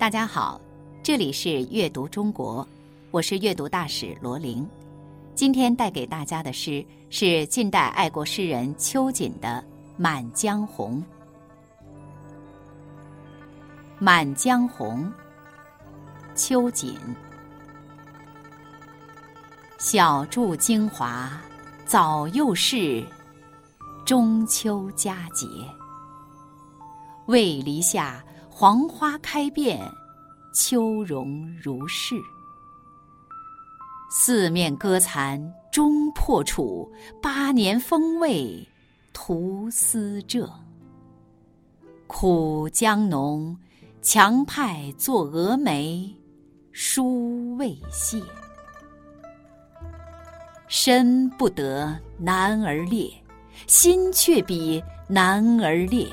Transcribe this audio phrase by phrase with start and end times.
[0.00, 0.58] 大家好，
[1.02, 2.66] 这里是阅读中国，
[3.10, 4.66] 我是阅读大使罗琳。
[5.34, 9.62] 今天带给大家的诗是近代爱国诗人秋瑾的
[9.98, 10.96] 《满江红》。
[13.98, 15.04] 《满江红》，
[16.34, 16.98] 秋瑾。
[19.78, 21.30] 小住京华
[21.84, 23.04] 早又是，
[24.06, 25.46] 中秋佳节。
[27.26, 28.24] 渭篱下。
[28.60, 29.80] 黄花开遍，
[30.52, 32.14] 秋容如是。
[34.10, 35.40] 四面歌残
[35.72, 36.86] 终破楚，
[37.22, 38.68] 八年风味
[39.14, 40.46] 徒思浙。
[42.06, 43.56] 苦将浓，
[44.02, 46.14] 强派作蛾眉，
[46.70, 48.22] 书未谢。
[50.68, 53.10] 身不得男儿烈，
[53.66, 56.06] 心却比男儿烈。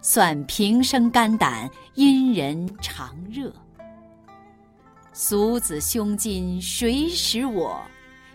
[0.00, 3.52] 算平生肝胆，因人常热。
[5.12, 7.80] 俗子胸襟谁识我？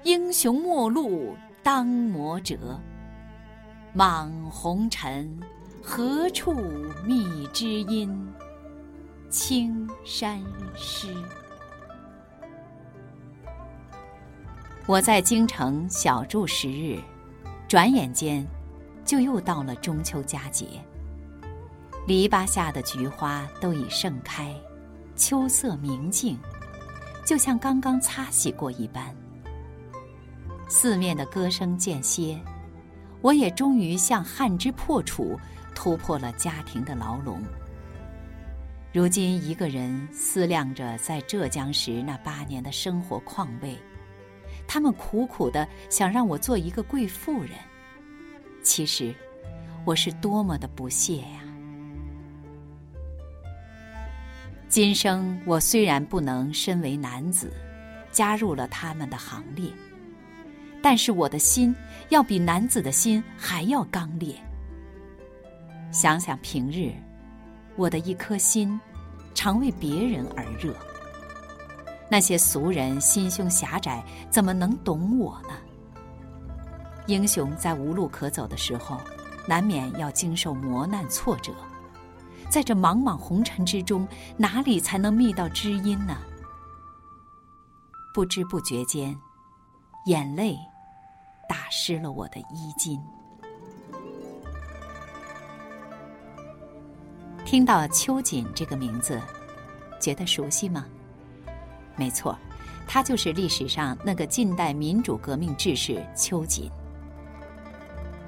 [0.03, 2.80] 英雄末路当磨折。
[3.94, 5.39] 莽红尘，
[5.81, 6.53] 何处
[7.05, 8.27] 觅知音？
[9.30, 10.42] 青山
[10.75, 11.08] 湿。
[14.86, 17.00] 我在京城小住十日，
[17.70, 18.45] 转眼间，
[19.05, 20.66] 就又到了中秋佳节。
[22.06, 24.54] 篱笆下的菊花都已盛开，
[25.16, 26.38] 秋色明净，
[27.26, 29.16] 就像刚刚擦洗过一般。
[30.68, 32.38] 四面的歌声渐歇，
[33.22, 35.40] 我也终于像汉之破楚，
[35.73, 37.42] 突破了家庭的牢笼。
[38.92, 43.78] 如今一个人思量着在浙江时那八年的生活况味，
[44.67, 47.52] 他们苦苦的想让我做一个贵妇人，
[48.62, 49.16] 其实
[49.86, 51.42] 我是多么的不屑呀！
[54.74, 57.54] 今生我虽然不能身为男子，
[58.12, 59.72] 加入了他们的行列，
[60.82, 61.76] 但是我的心
[62.10, 64.36] 要比男子的心还要刚烈。
[65.92, 66.92] 想想平日，
[67.76, 68.82] 我的一颗心，
[69.36, 70.73] 常为别人而热。
[72.10, 75.50] 那些俗人心胸狭窄，怎么能懂我呢？
[77.06, 79.00] 英雄在无路可走的时候，
[79.48, 81.54] 难免要经受磨难挫折。
[82.53, 86.15] 在这茫茫红尘之中，哪里才能觅到知音呢？
[88.14, 89.19] 不知不觉间，
[90.05, 90.55] 眼泪
[91.49, 93.02] 打湿了我的衣襟。
[97.43, 99.20] 听到秋瑾这个名字，
[99.99, 100.85] 觉得熟悉吗？
[101.95, 102.37] 没错，
[102.85, 106.70] 他就是历史上那个近代民主革命志士秋瑾。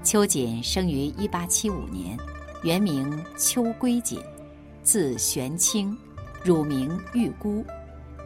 [0.03, 2.17] 秋瑾生于一八七五年。
[2.65, 4.19] 原名邱归瑾，
[4.81, 5.95] 字玄清，
[6.43, 7.63] 乳名玉姑，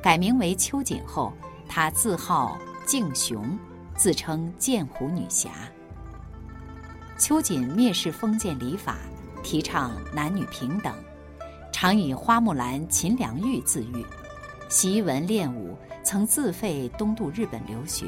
[0.02, 1.34] 改名为秋瑾后，
[1.68, 3.60] 她自号静雄，
[3.98, 5.50] 自称剑湖女侠。
[7.18, 9.00] 秋瑾蔑视封建礼法，
[9.44, 10.96] 提倡男女平等，
[11.74, 14.06] 常以花木兰、秦良玉自喻，
[14.70, 18.06] 习文练武，曾自费东渡日本留学。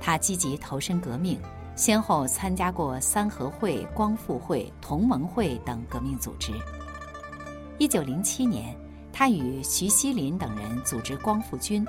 [0.00, 1.38] 他积极投身革命。
[1.78, 6.52] 先后参加过三合会、光复会、同盟会等革命组织。
[7.78, 8.76] 一九零七年，
[9.12, 11.86] 他与徐锡麟等人组织光复军，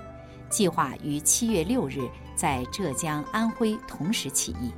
[0.47, 4.72] 计划于七月六日在浙江、安徽同时起义，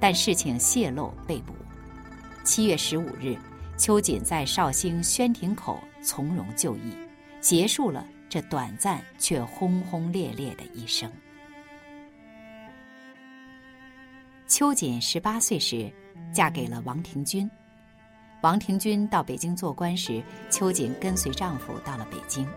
[0.00, 1.52] 但事情泄露被捕。
[2.42, 3.36] 七月十五日，
[3.76, 6.96] 秋瑾在绍兴宣亭口从容就义，
[7.42, 11.12] 结束了这短暂却轰轰烈烈的一生。
[14.48, 15.92] 秋瑾十八岁时，
[16.32, 17.48] 嫁给了王廷钧。
[18.40, 22.48] 王廷钧到北京做官时，秋瑾跟随丈夫到了北京。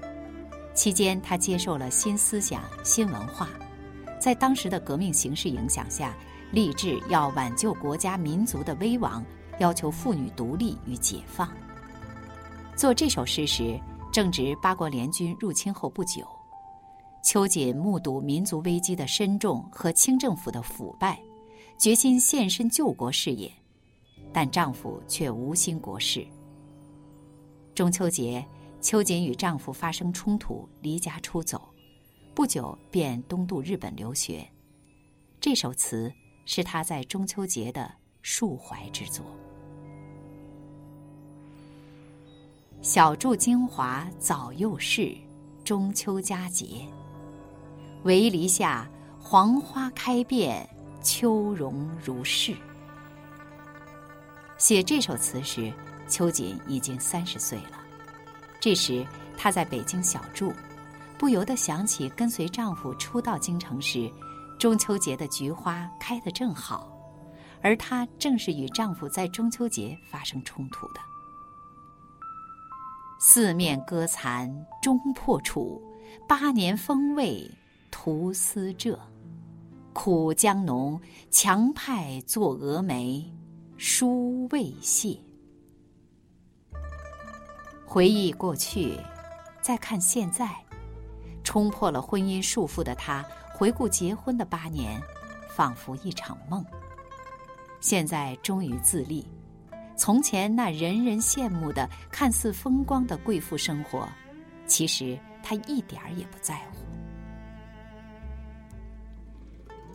[0.73, 3.49] 期间，她接受了新思想、新文化，
[4.21, 6.15] 在当时的革命形势影响下，
[6.53, 9.21] 立志要挽救国家民族的危亡，
[9.59, 11.51] 要求妇女独立与解放。
[12.73, 13.77] 做这首诗时，
[14.13, 16.25] 正值八国联军入侵后不久，
[17.21, 21.19] 秋瑾目睹民族危机的深重和清政府的腐败。
[21.81, 23.51] 决心献身救国事业，
[24.31, 26.23] 但丈夫却无心国事。
[27.73, 28.45] 中秋节，
[28.79, 31.73] 秋瑾与丈夫发生冲突，离家出走，
[32.35, 34.47] 不久便东渡日本留学。
[35.39, 36.13] 这首词
[36.45, 37.91] 是她在中秋节的
[38.23, 39.25] 抒怀之作。
[42.83, 45.17] 小住京华早又是，
[45.63, 46.85] 中秋佳节。
[48.03, 48.87] 围篱下，
[49.19, 50.69] 黄花开遍。
[51.01, 52.55] 秋容如是。
[54.57, 55.73] 写这首词时，
[56.07, 57.79] 秋瑾已经三十岁了。
[58.59, 59.05] 这时
[59.35, 60.53] 她在北京小住，
[61.17, 64.11] 不由得想起跟随丈夫初到京城时，
[64.59, 66.95] 中秋节的菊花开得正好，
[67.63, 71.01] 而她正是与丈夫在中秋节发生冲突的。
[73.19, 74.47] 四面歌残
[74.81, 75.81] 终破楚，
[76.27, 77.49] 八年风味
[77.89, 78.99] 徒思浙。
[79.93, 80.99] 苦将浓，
[81.29, 83.23] 强派作蛾眉，
[83.77, 85.17] 书未谢。
[87.85, 88.97] 回忆过去，
[89.61, 90.49] 再看现在，
[91.43, 95.01] 冲破了婚姻束缚的他，回顾结婚的八年，
[95.53, 96.65] 仿佛一场梦。
[97.81, 99.27] 现在终于自立。
[99.97, 104.07] 从前那人人羡慕的、看似风光的贵妇生活，
[104.65, 106.90] 其实他一点儿也不在乎。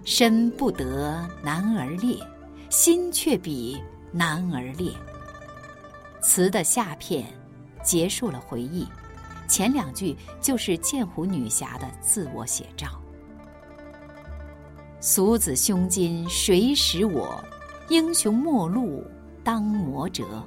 [0.06, 2.16] 身不得男儿烈，
[2.70, 3.82] 心却比
[4.12, 4.92] 男儿烈。
[6.22, 7.26] 词的下片
[7.82, 8.86] 结束了回忆，
[9.48, 12.86] 前两句就是剑湖女侠的自我写照。
[15.00, 17.44] 俗子胸襟谁识我？
[17.88, 19.04] 英雄末路。
[19.42, 20.44] 当磨折，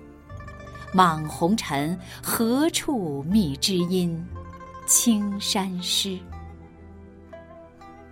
[0.93, 4.25] 莽红尘何处觅知音？
[4.85, 6.19] 青山湿。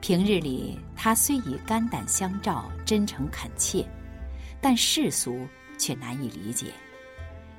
[0.08, 3.86] 平日里，他虽以肝胆相照、真诚恳切，
[4.62, 5.46] 但世俗
[5.78, 6.68] 却难以理解，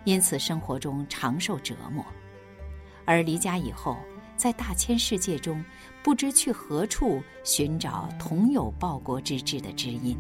[0.05, 2.03] 因此生活中常受折磨。
[3.05, 3.99] 而离家以后，
[4.35, 5.63] 在大千世界中，
[6.03, 10.17] 不知去何处寻找同有报国之志的知音。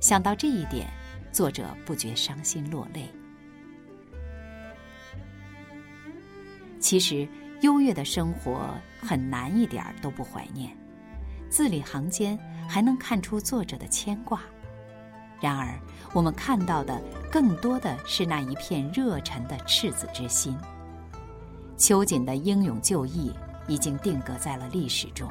[0.00, 0.86] 想到这一点。
[1.32, 3.08] 作者不觉伤心落泪。
[6.78, 7.26] 其实，
[7.62, 10.70] 优越的生活很难一点都不怀念，
[11.52, 14.40] 字里行间还能看出作者的牵挂。
[15.38, 15.78] 然而，
[16.14, 16.98] 我们看到的
[17.30, 20.56] 更多的是那一片热忱的赤子之心。
[21.76, 23.34] 秋瑾的英勇就义
[23.68, 25.30] 已经定格在了历史中，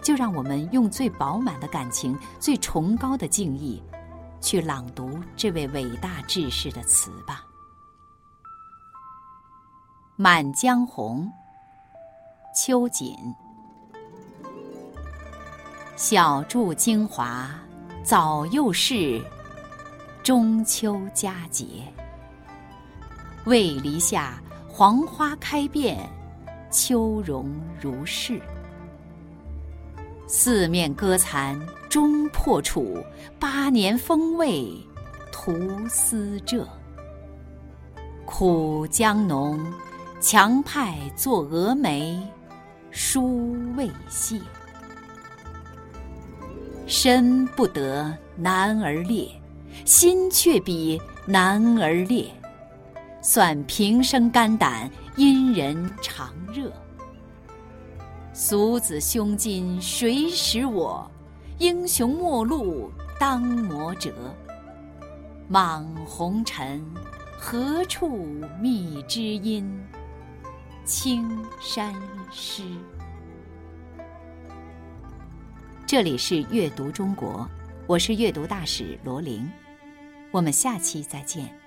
[0.00, 3.82] 就让我们用最饱满的感情、最崇高的敬意。
[4.40, 7.44] 去朗读这位伟大志士的词吧，
[10.14, 11.26] 《满江红》
[12.62, 13.16] 秋瑾。
[15.96, 17.48] 小住京华
[18.02, 19.22] 早又是
[20.24, 21.64] 中秋佳节，
[23.44, 25.96] 渭篱下黄花开遍，
[26.68, 27.48] 秋容
[27.80, 28.40] 如是。
[30.26, 31.58] 四面歌残
[31.88, 32.98] 终破楚，
[33.38, 34.76] 八年风味
[35.30, 35.52] 徒
[35.88, 36.68] 思浙。
[38.26, 39.64] 苦将浓，
[40.20, 42.20] 强派作蛾眉，
[42.90, 44.40] 书未谢。
[46.96, 49.28] 身不得男儿烈，
[49.84, 52.30] 心却比男儿烈。
[53.20, 56.72] 算平生肝胆，因人常热。
[58.32, 61.10] 俗子胸襟谁识我？
[61.58, 64.12] 英雄末路当磨折。
[65.48, 66.80] 莽红尘
[67.36, 68.24] 何处
[68.60, 69.68] 觅知音？
[70.84, 71.28] 青
[71.60, 71.92] 山
[72.30, 72.62] 湿。
[75.86, 77.46] 这里是阅读中国，
[77.86, 79.46] 我是阅读大使罗琳，
[80.30, 81.63] 我们下期再见。